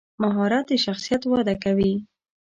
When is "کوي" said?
1.63-1.93